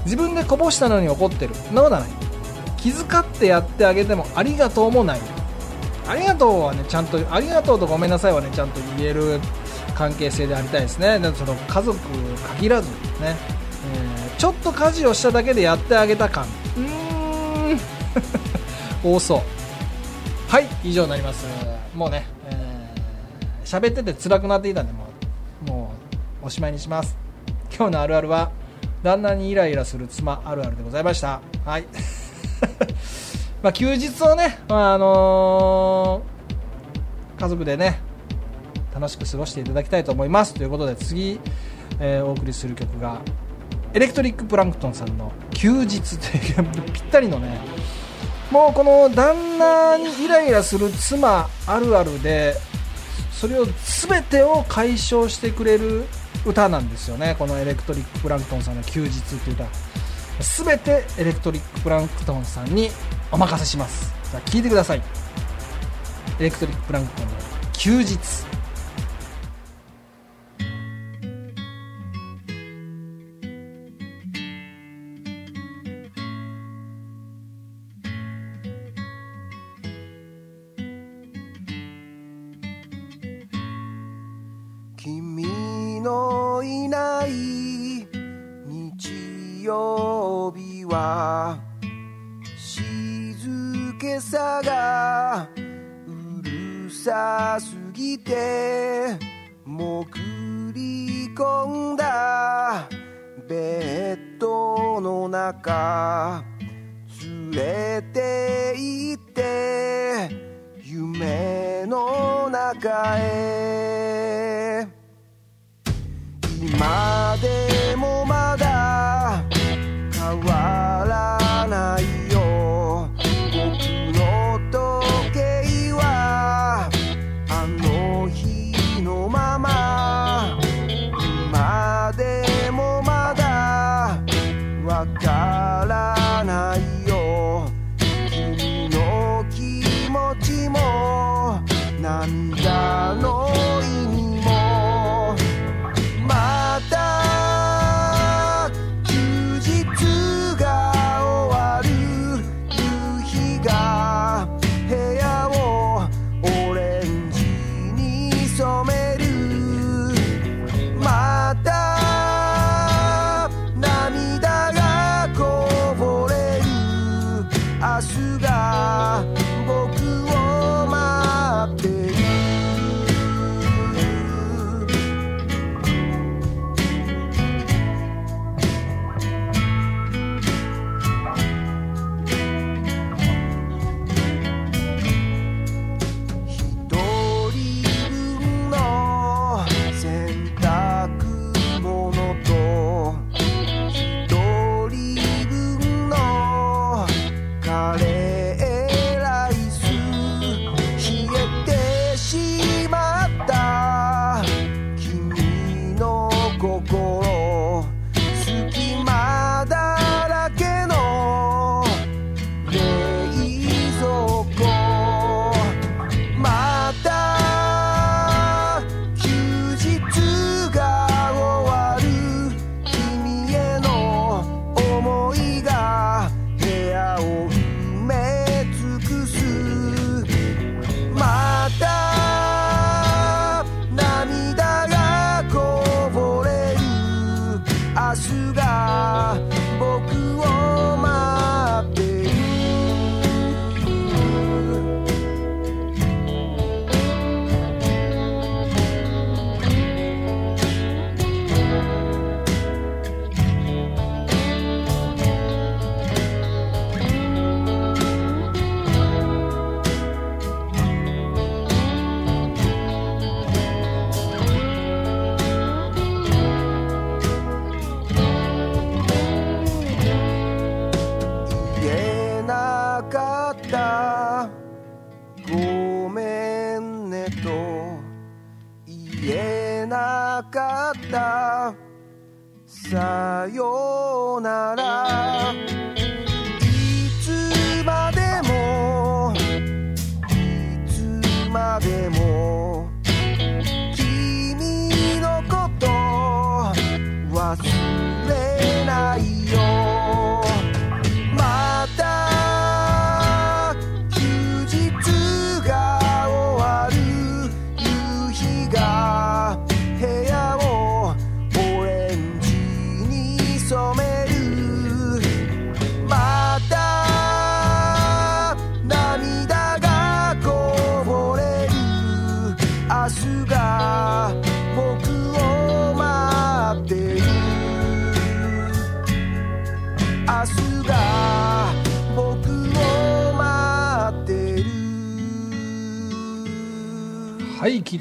[0.04, 1.54] 自分でこぼしたのに怒ってる。
[1.54, 2.08] そんなことはない。
[2.76, 5.20] 気遣ってやってあげてもありがとうもない。
[6.06, 9.40] ありがとうはねちゃんとありがとうとごめんなさいはねちゃんと言える
[9.94, 11.18] 関係性でありたいですね。
[11.18, 11.98] でその家族
[12.58, 12.88] 限らず
[13.20, 13.36] ね、
[13.94, 16.44] えーちょっと家事をしただけでやってあげた感。
[16.76, 17.80] うーん。
[19.02, 19.40] 多そう。
[20.50, 21.46] はい以上になります。
[21.94, 25.06] もうねえー喋、ってて辛くなっていたんでも
[25.66, 25.92] うも
[26.42, 27.16] うおしまいにします。
[27.74, 28.50] 今日のあるあるは
[29.02, 31.40] 旦那にイライラする妻あるあるでございました。
[31.64, 31.86] はい。
[33.64, 37.98] まあ休日をね、まああのー家族でね
[38.94, 40.52] 楽しく過ごしていただきたいと思います。
[40.52, 41.40] ということで次、
[41.98, 43.22] えーお送りする曲が
[43.94, 47.58] エレクトリックプランクトンさんの「休日」というぴったりのね
[48.50, 52.56] もうこの旦那にイライラする妻あるあるで
[53.32, 56.04] それを全てを解消してくれる
[56.44, 57.34] 歌なんですよね。
[57.38, 59.64] このエレクトリックプランクトンさんの「休日」という歌。
[60.40, 62.90] 全てエレクトリックプランクトンさんに
[63.30, 64.14] お任せします。
[64.30, 65.02] じゃあ聞いてください。
[66.38, 67.32] エレクトリックプランクトンの
[67.72, 68.18] 「休日」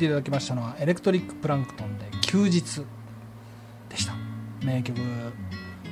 [0.04, 2.82] ていただきましたのはエレクトリック・プランクトンで「休日」
[3.90, 4.14] でした。
[4.64, 4.98] 名曲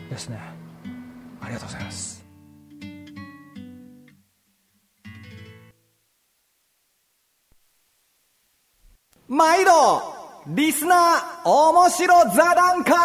[0.10, 0.40] ですね。
[1.42, 2.22] ありがとうございます。
[9.28, 9.72] 毎度
[10.48, 12.96] リスナー面白座談会。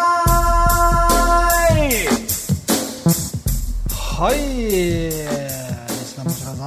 [4.19, 5.36] はい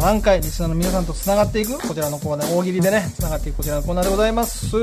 [0.00, 4.78] 座談会リスナーの皆さんとつながっていくこちらのコーナー大喜利でねつながっていくこちらのコーナーでございます、え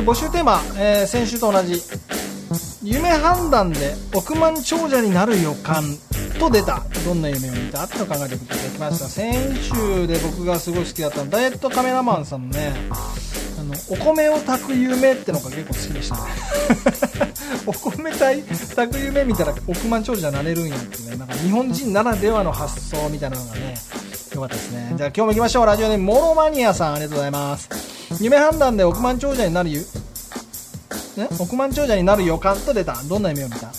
[0.00, 1.80] ー募集テーマ、えー先週と同じ
[2.82, 5.82] 夢判断で億万長者になる予感
[6.38, 7.84] と出たどんな夢を見た？
[7.84, 9.06] ってのを考えていただきました。
[9.06, 12.74] 先週で僕がすごい好きだったダイエットカメラマンさんのね。
[13.62, 16.16] あのお米を炊く夢ってのが結構好きでした。
[16.16, 16.22] ね
[17.64, 18.42] お米炊
[18.88, 23.76] く夢見たら億万長者になれるんやってねなんか日本人ならではの発想みたいなのがね
[24.34, 24.94] よかったですね。
[24.96, 25.66] じゃあ今日も行きましょう。
[25.66, 27.68] ラジオネームモロマニアさんありがとうございます。
[28.20, 29.86] 夢判断で億万長者になるゆ
[31.16, 32.96] ね、億万長者になる予感と出た。
[33.04, 33.70] どんな夢を見た？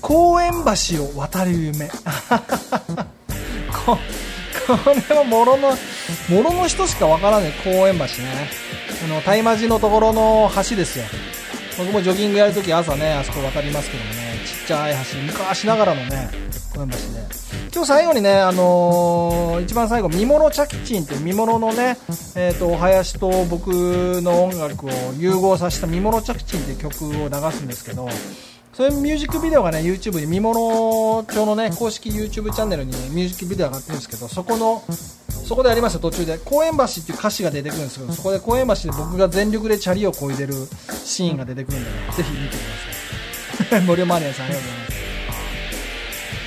[0.00, 0.52] 公園
[0.92, 1.90] 橋を渡る夢。
[3.84, 3.98] こ
[4.76, 5.70] れはもろの
[6.28, 8.50] もろの人しかわからない公園橋ね。
[9.04, 11.04] あの大魔寺のところの橋ですよ。
[11.78, 14.40] 僕もジョギングやるとき朝ねあそこ渡りますけどもね。
[14.44, 16.30] ちっちゃい橋昔ながらのね
[16.74, 17.50] 公園橋で。
[17.72, 21.96] 今日最後にね、あのー一番最後、見物チャキチンっていう見物のね、
[22.34, 23.68] えっ、と、お囃子と僕
[24.22, 28.08] の音楽を融合させた見物チャキチンっていう曲を流すんですけど、
[28.80, 34.82] そういうミュージックビデオがね、YouTube に見物町のね、公式 YouTube チャンネルにねミュージックビデオ上がってるんですけど、そこの、
[35.28, 36.38] そこでありますよ、途中で。
[36.38, 40.54] 公園橋っていう歌詞が出てくるんですけど、そこで公園橋で僕が全力でチャリを漕いでる
[41.04, 42.60] シーンが出てくるんでね、ぜひ見てく
[43.60, 43.80] ださい。
[43.84, 44.94] 森マニアさんありがとうございます。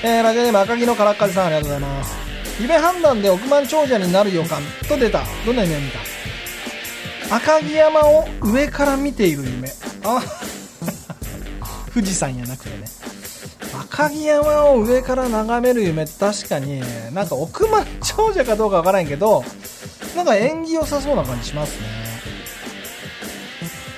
[0.02, 2.16] えー、ラジオネーム赤木のからっかじさんありがとうございます。
[2.60, 5.22] 夢判断で億万長者になる予感と出た。
[5.46, 5.92] どんな夢を見
[7.30, 7.36] た？
[7.36, 9.72] 赤城山を上から見ている夢。
[10.04, 10.20] あ
[11.94, 12.86] 富士山じゃなくてね。
[13.74, 16.82] 赤城山を上から眺める夢って確かに、
[17.14, 19.44] なんか億万長者かどうかわからんけど、
[20.16, 21.88] なんか縁起良さそうな感じしますね。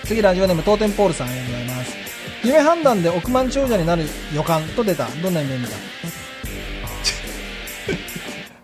[0.05, 1.95] 次、ラジオネーム、当店ポールさんありがとうございます。
[2.43, 5.07] 夢判断で億万長者になる予感と出た。
[5.21, 5.71] どんな夢見た？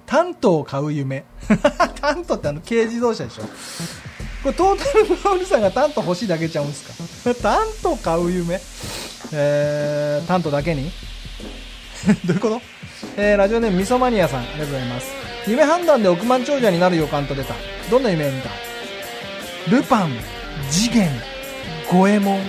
[0.05, 1.23] タントを買う夢。
[1.99, 3.43] タントってあの軽自動車でしょ
[4.43, 6.83] これトータルフロールさんがタント欲しいだけちゃうんす
[7.23, 7.35] か？
[7.35, 8.59] タント買う夢？
[9.33, 10.91] えー、タントだけに？
[12.25, 12.61] どういうこと？
[13.17, 15.07] えー、ラジオネームみそマニアさん、ありがとうございます。
[15.47, 17.53] 夢判断で億万長者になる予感と出た。
[17.89, 18.49] どんな夢を見た？
[19.69, 20.11] ルパン、
[20.71, 21.09] 次元、
[21.91, 22.39] 五右衛門、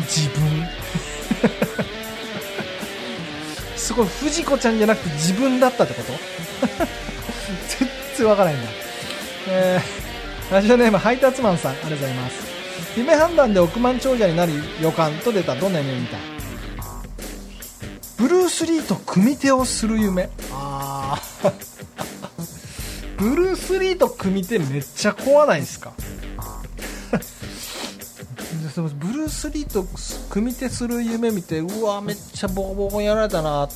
[0.00, 0.68] 自分。
[3.76, 6.12] すごい、藤子ちゃんじゃなくて自分だったってこと？
[7.78, 7.88] 全
[8.18, 8.68] 然わからへんな。
[9.48, 9.99] えー、
[10.50, 12.98] ラジオネーム配達マンさん、ありがとうございます。
[12.98, 15.54] 夢判断で億万長者になる予感と出た。
[15.54, 16.16] どんな夢を見た
[18.18, 20.28] ブルース・リーと組手をする夢。
[20.52, 21.52] あー。
[23.18, 25.92] ブルース・リーと組手めっちゃ怖ないですか？
[28.98, 29.86] ブルース・リーと
[30.30, 33.68] 組手する夢見てうわめっちゃボコボコにやられたな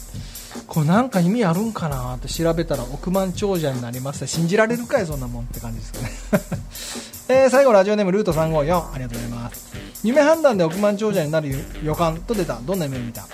[0.66, 6.42] これなんか意味あるんかなって調べたら億万長者になりますって信じられるかいそんなもんって感じですかね。
[7.46, 9.66] え最後ラジオネームルート354ありがとうございます。
[10.02, 12.60] 夢判断で億万長者になる予感と出た。
[12.60, 13.26] どんな夢を見た？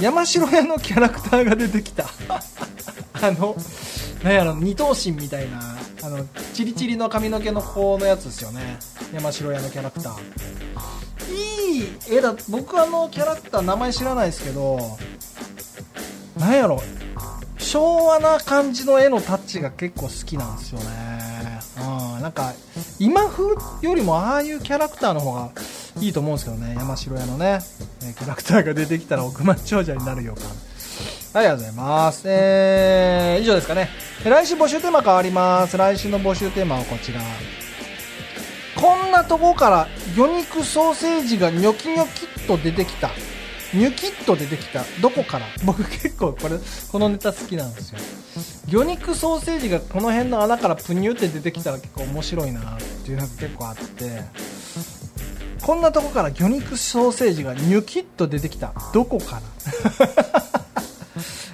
[0.00, 2.06] 山城屋のキャラクターが出てきた。
[3.22, 3.54] あの
[4.24, 8.78] なんやろ二頭身みたいなあのチリチリの髪の毛の子のやつですよね。
[9.12, 10.14] 山城屋のキャラクター。
[11.32, 14.98] いい絵だ僕あのキャラクター名前知らないですけど
[16.38, 16.82] なんやろ
[17.58, 20.86] 昭和な感じの絵のタッチが結構好きなんですよね、
[22.16, 22.54] うん、なんか
[22.98, 25.50] 今風よりもああいうキャラクターの方が
[26.00, 27.60] いいと思うんですけどね山城屋のね
[28.00, 30.48] キャラクターが出てきたら億万長者になるようか
[31.32, 32.22] ありがとうございます。
[32.26, 33.88] えー、以上ですかね。
[34.24, 35.76] 来週募集テーマ変わります。
[35.76, 37.20] 来週の募集テーマはこちら。
[38.74, 43.10] こんなとこから魚肉ソーセージがニョキニョキっと出てきた。
[43.72, 44.84] ニョキッと出てきた。
[45.00, 45.46] どこから？
[45.64, 46.56] 僕結構これ、
[46.90, 47.98] このネタ好きなんですよ。
[48.68, 52.64] 魚肉ソーセージがこの辺の穴からプニュって出てきたら結構面白いなっ
[53.04, 54.22] ていうのが結構あって、
[55.62, 58.72] こんなとこから魚肉ソーセージがニョキッと出てきた。
[58.92, 59.40] どこか
[60.00, 60.20] ら？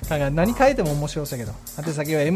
[0.08, 2.30] だから何書いても面白そうやけど宛先は mail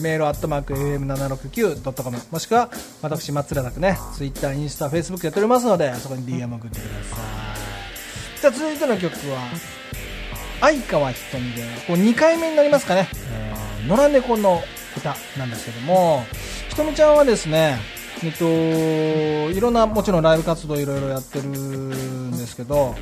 [0.00, 2.68] メールアットマーク am769.com もしくは
[3.00, 7.45] 私松浦拓ね Twitter インスタ Facebook やっておりますのでそこに DM 送ってください
[8.46, 9.40] じゃあ続いての曲は
[10.60, 13.08] 相川ひとみでこう2回目になりますかね
[13.88, 14.62] 「野良猫の
[14.96, 16.24] 歌」なんですけども
[16.68, 17.76] ひとみちゃんはですね
[18.22, 22.94] えっといろんなもちろんライブ活動いろいろやってるんですけど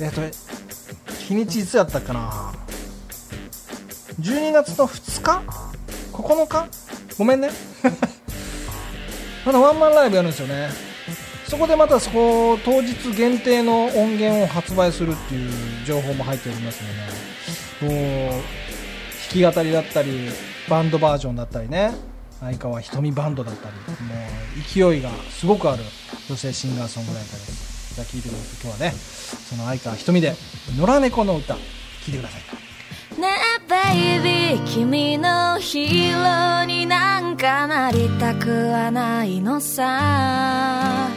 [0.00, 0.22] えっと
[1.20, 2.52] 日にちいつやったかな。
[4.20, 5.42] 12月の2日
[6.12, 6.68] ?9 日？
[7.16, 7.50] ごめんね。
[9.46, 10.91] まだワンマンライブやるんですよね。
[11.52, 15.50] そこでまたそこ当日限定の音源を発売するっていう
[15.84, 16.82] 情報も入っております
[17.84, 18.40] のでもう弾
[19.28, 20.30] き語りだったり
[20.70, 21.92] バンドバージョンだったりね
[22.40, 25.82] 相川ひとみバンドだったりもう勢いがすごくある
[26.26, 27.94] 女性シンガーソングライターです。
[27.96, 30.34] じゃあ聴いてください今日はねその相川ひとみで
[30.74, 31.60] 「野良猫の歌」聴
[32.08, 33.20] いてください。
[33.20, 33.28] ね
[33.58, 41.10] えベイビー君のヒーローになんかなりたくはないのさ。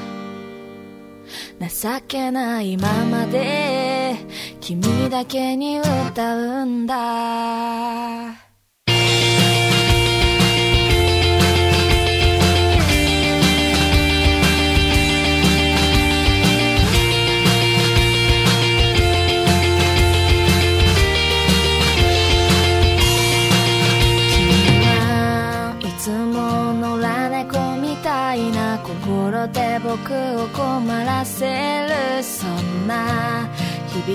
[1.59, 4.15] 情けないままで
[4.59, 8.44] 君だけに歌うんだ。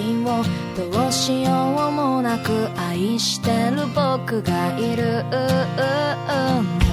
[0.00, 0.44] 日々を
[0.76, 1.50] どうしよ
[1.88, 5.40] うもなく愛してる僕がいる寝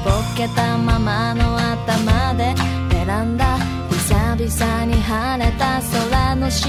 [0.03, 2.53] ぼけたままの頭で
[2.89, 3.57] ベランダ
[3.89, 5.81] 久々に晴れた
[6.11, 6.67] 空の下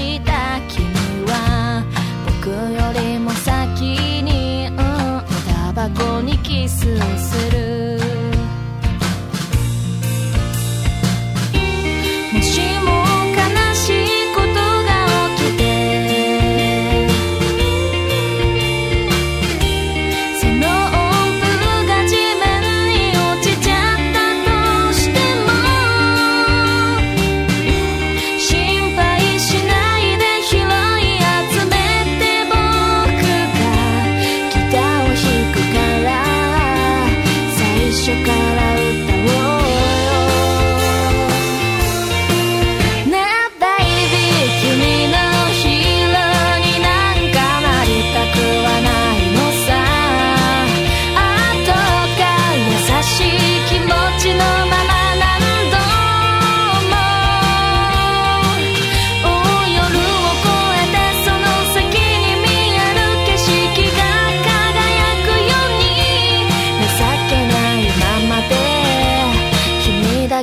[0.69, 0.85] 君
[1.27, 1.83] は
[2.25, 7.88] 僕よりも先に、うん、タバコにキスをする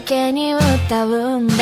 [0.03, 1.55] けに歌うんだ。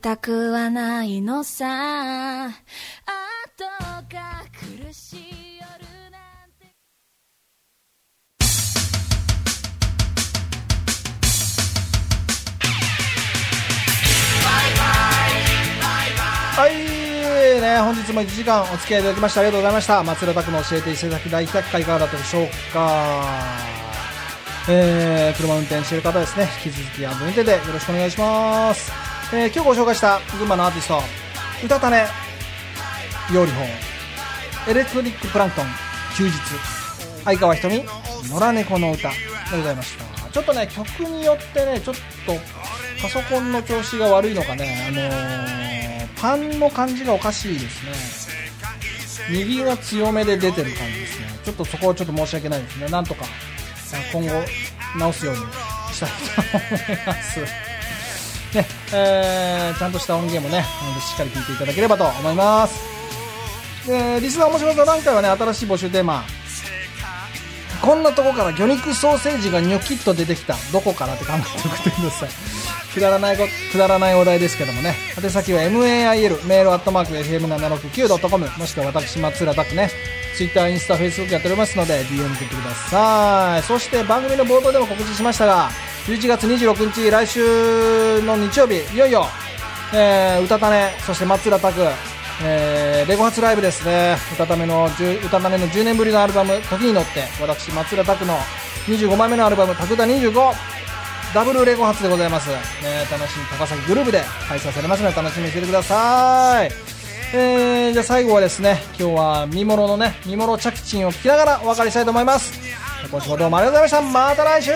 [0.00, 2.46] たくはないのさ。
[2.48, 2.52] 後
[4.10, 4.44] が
[4.86, 6.74] 苦しい夜なんて。
[16.56, 19.02] はいね本日も1時間お付き合いい。
[19.02, 19.74] ただきましてありがとうござい。
[19.74, 21.84] ました松浦拓の教えて伊勢崎大100回い。
[21.84, 23.42] かがだったでしょうか
[24.70, 25.96] えー、車運転してい。
[25.96, 28.10] る方ですね引き続き安全運転でよろしくお願い。
[28.10, 28.92] します、
[29.30, 31.02] えー今日ご紹介した群馬のアーティスト
[31.66, 32.02] 歌種
[33.34, 33.66] 料理本。
[34.68, 35.66] エレクトリックプランクトン
[36.16, 36.32] 休日。
[37.24, 37.84] 相川ひとみ
[38.30, 39.10] 野良猫の歌。
[39.10, 39.14] で
[39.54, 40.30] ございました。
[40.30, 42.32] ちょっとね曲によってねちょっと
[43.02, 44.86] パソコンの調子が悪いのかね。
[44.88, 49.28] あのーパンの感じがおかしいですね。
[49.30, 51.26] 右が強めで出てる感じですね。
[51.44, 52.88] ちょっとそこはちょっと申し訳ないですね。
[52.88, 53.26] なんとか
[54.10, 54.32] 今後
[54.98, 55.40] 直すように
[55.92, 56.16] したいと
[56.94, 57.67] 思います。
[58.54, 60.64] ねえーちゃんとした音源もね
[61.00, 62.78] しっかり聞いていただければと思います。
[63.86, 66.24] でリスナー面白座談会はね新しい募集テーマ。
[67.80, 70.56] こんなとこから魚肉ソーセージがニョキッと出てきた。
[70.72, 72.28] どこからって考えて送ってください。
[72.92, 74.94] くだらないこくだらないお題ですけどもね。
[75.22, 79.90] 宛先は MAIL メールアットマーク FM769.com もしくは私松浦拓ね。
[80.36, 83.62] Twitter インスタ Facebook やっておりますので DM 送ってください。
[83.62, 85.70] そして番組の冒頭でも告知しましたが
[86.08, 89.26] 11月26日来週の日曜日いよいよ、
[89.94, 91.82] えー、歌種そして松浦拓
[92.42, 94.16] えーレゴ発ライブですね。
[94.32, 98.38] 歌ための10歌ための10年ぶりのアルバム「時に乗って」私松浦拓の
[98.86, 100.32] 25枚目のアルバム「拓田25」
[101.34, 102.56] ダブルレゴ発でございます、ね、
[103.10, 106.72] 楽しみ高崎グループで開催されますので楽しみにしててください。
[107.34, 112.87] えー、じゃあ最後はですね今日は見物のね見物着賃を聞きながらお別れしたいと思います。
[113.06, 114.70] 今週もどうもありがとうございましたまた来週。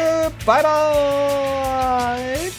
[0.47, 2.53] バイバーイ。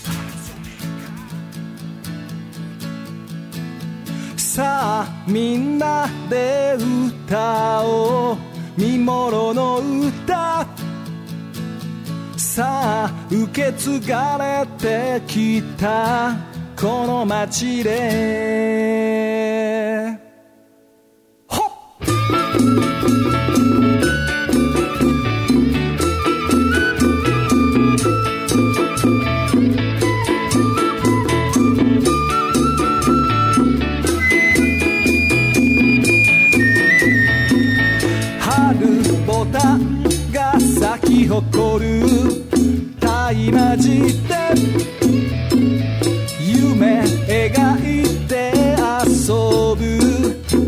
[4.38, 8.38] さあみんなで歌おう
[8.78, 10.68] 見物の歌
[12.38, 16.36] さあ受け継がれてきた
[16.80, 18.74] この街で。
[21.48, 21.64] ほ
[23.60, 23.63] っ！
[41.34, 41.90] 誇る。
[43.00, 43.90] 大魔寺
[44.30, 44.54] で
[46.40, 48.32] 夢描いて
[49.04, 49.34] 遊
[49.76, 49.82] ぶ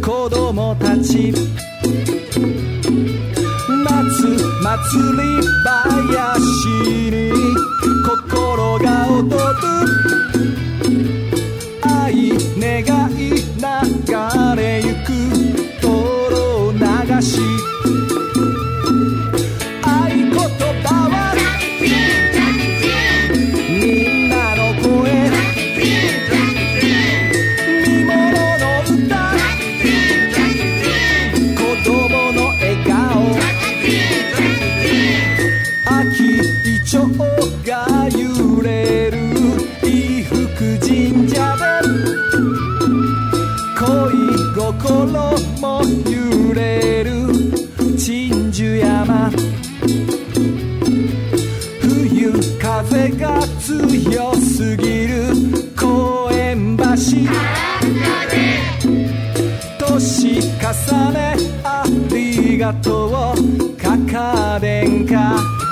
[0.01, 1.31] 子供たち。
[3.83, 3.93] 夏
[4.63, 4.73] 祭
[5.13, 5.23] り
[5.63, 5.69] 林
[7.11, 7.13] に
[8.03, 9.67] 心が躍る。
[11.83, 12.09] 愛
[12.59, 12.94] 願
[60.65, 63.77] 重ねありがとう。
[63.77, 65.64] かかれんか。